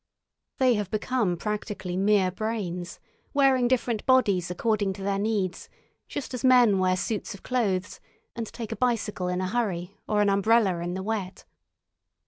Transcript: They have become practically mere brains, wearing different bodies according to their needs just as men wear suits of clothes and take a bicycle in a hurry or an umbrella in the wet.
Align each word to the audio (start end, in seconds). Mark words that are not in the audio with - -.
They 0.57 0.73
have 0.73 0.89
become 0.89 1.37
practically 1.37 1.95
mere 1.95 2.31
brains, 2.31 2.99
wearing 3.35 3.67
different 3.67 4.03
bodies 4.07 4.49
according 4.49 4.93
to 4.93 5.03
their 5.03 5.19
needs 5.19 5.69
just 6.07 6.33
as 6.33 6.43
men 6.43 6.79
wear 6.79 6.97
suits 6.97 7.35
of 7.35 7.43
clothes 7.43 7.99
and 8.35 8.47
take 8.47 8.71
a 8.71 8.75
bicycle 8.75 9.27
in 9.27 9.41
a 9.41 9.47
hurry 9.49 9.99
or 10.09 10.19
an 10.23 10.29
umbrella 10.31 10.79
in 10.79 10.95
the 10.95 11.03
wet. 11.03 11.45